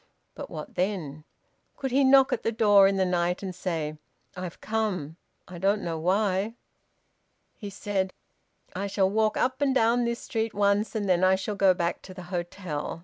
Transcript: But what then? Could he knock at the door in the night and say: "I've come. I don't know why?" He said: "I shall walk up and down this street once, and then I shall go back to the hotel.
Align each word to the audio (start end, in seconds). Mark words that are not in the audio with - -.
But 0.33 0.49
what 0.49 0.73
then? 0.73 1.25
Could 1.77 1.91
he 1.91 2.03
knock 2.03 2.33
at 2.33 2.41
the 2.41 2.51
door 2.51 2.87
in 2.87 2.97
the 2.97 3.05
night 3.05 3.43
and 3.43 3.53
say: 3.53 3.99
"I've 4.35 4.59
come. 4.59 5.15
I 5.47 5.59
don't 5.59 5.83
know 5.83 5.99
why?" 5.99 6.55
He 7.53 7.69
said: 7.69 8.11
"I 8.75 8.87
shall 8.87 9.07
walk 9.11 9.37
up 9.37 9.61
and 9.61 9.75
down 9.75 10.03
this 10.05 10.17
street 10.19 10.55
once, 10.55 10.95
and 10.95 11.07
then 11.07 11.23
I 11.23 11.35
shall 11.35 11.53
go 11.53 11.75
back 11.75 12.01
to 12.01 12.15
the 12.15 12.23
hotel. 12.33 12.99